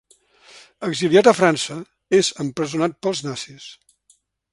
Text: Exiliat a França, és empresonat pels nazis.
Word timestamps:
Exiliat 0.87 1.29
a 1.31 1.33
França, 1.39 1.77
és 2.21 2.31
empresonat 2.45 2.97
pels 3.07 3.21
nazis. 3.27 3.69